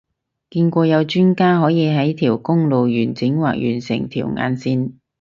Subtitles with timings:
[0.49, 4.93] 見過有專家可以喺公路完整畫完成條眼線